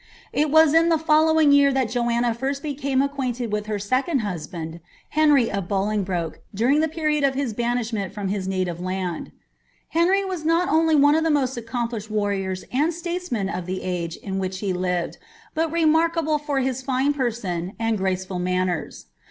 It 0.33 0.49
was 0.49 0.73
in 0.73 0.89
the 0.89 0.97
following 0.97 1.51
year 1.51 1.71
that 1.73 1.89
Joanna 1.91 2.33
first 2.33 2.63
becanis 2.63 3.03
act|uutited 3.03 3.51
with 3.51 3.67
ber 3.67 3.77
second 3.77 4.21
liusband, 4.21 4.79
Ueniy 5.15 5.47
of 5.55 5.67
Bolingbroke, 5.67 6.39
during 6.55 6.79
the 6.79 6.87
period 6.87 7.23
of 7.23 7.35
ki* 7.35 7.41
•Dom 7.41 7.45
nf 7.45 7.49
to 7.51 7.53
j 7.53 7.65
1 7.65 7.77
JOAHHA 7.77 7.77
OF 7.77 7.77
XATAMBB* 7.77 7.83
51 7.85 8.05
btnishment 8.09 8.11
iirom 8.11 8.29
his 8.33 8.47
native 8.47 8.79
land. 8.81 9.31
Henrv 9.95 10.27
was 10.27 10.43
not 10.43 10.69
only 10.69 10.95
one 10.95 11.13
of 11.13 11.23
the 11.23 11.29
most 11.29 11.55
accom[di8hed 11.55 12.09
warriors 12.09 12.65
and 12.73 12.93
statesmen 12.95 13.47
of 13.47 13.67
the 13.67 13.83
age 13.83 14.15
in 14.15 14.39
which 14.39 14.57
he 14.57 14.73
hved, 14.73 15.17
but 15.53 15.71
remarlutble 15.71 16.41
for 16.41 16.61
his 16.61 16.81
fine 16.81 17.13
person 17.13 17.73
and 17.77 17.99
graceful 17.99 18.39
manners. 18.39 19.05